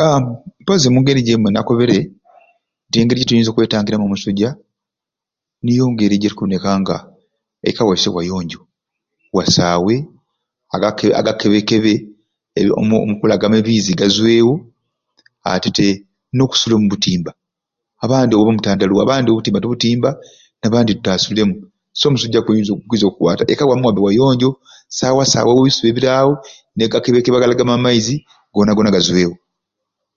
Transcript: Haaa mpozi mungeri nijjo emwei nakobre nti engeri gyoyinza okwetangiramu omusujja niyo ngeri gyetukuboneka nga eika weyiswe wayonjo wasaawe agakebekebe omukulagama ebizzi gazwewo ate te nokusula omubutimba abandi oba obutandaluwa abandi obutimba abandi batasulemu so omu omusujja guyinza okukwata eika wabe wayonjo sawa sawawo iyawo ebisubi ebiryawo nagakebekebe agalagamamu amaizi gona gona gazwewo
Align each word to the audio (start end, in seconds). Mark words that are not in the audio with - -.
Haaa 0.00 0.20
mpozi 0.60 0.86
mungeri 0.94 1.20
nijjo 1.20 1.32
emwei 1.36 1.54
nakobre 1.56 1.96
nti 2.86 2.96
engeri 2.98 3.26
gyoyinza 3.28 3.50
okwetangiramu 3.52 4.04
omusujja 4.06 4.50
niyo 5.64 5.84
ngeri 5.92 6.14
gyetukuboneka 6.20 6.68
nga 6.80 6.96
eika 7.66 7.82
weyiswe 7.88 8.10
wayonjo 8.16 8.60
wasaawe 9.36 9.94
agakebekebe 11.18 11.94
omukulagama 12.80 13.56
ebizzi 13.60 13.92
gazwewo 14.00 14.54
ate 15.52 15.68
te 15.78 15.88
nokusula 16.36 16.74
omubutimba 16.76 17.30
abandi 18.04 18.32
oba 18.34 18.50
obutandaluwa 18.52 19.00
abandi 19.04 19.28
obutimba 19.30 20.10
abandi 20.66 20.90
batasulemu 20.92 21.54
so 21.98 22.02
omu 22.06 22.10
omusujja 22.10 22.40
guyinza 22.44 23.06
okukwata 23.08 23.42
eika 23.52 23.68
wabe 23.68 24.00
wayonjo 24.06 24.50
sawa 24.98 25.22
sawawo 25.32 25.50
iyawo 25.58 25.62
ebisubi 25.64 25.88
ebiryawo 25.90 26.32
nagakebekebe 26.76 27.34
agalagamamu 27.36 27.78
amaizi 27.80 28.14
gona 28.54 28.72
gona 28.78 28.96
gazwewo 28.96 29.36